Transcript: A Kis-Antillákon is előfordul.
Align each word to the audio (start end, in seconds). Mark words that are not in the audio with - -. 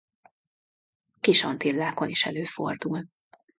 A 1.13 1.19
Kis-Antillákon 1.19 2.09
is 2.09 2.25
előfordul. 2.25 3.07